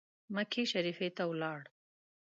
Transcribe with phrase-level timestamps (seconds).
[0.35, 1.61] مکې شریفي ته ولاړ.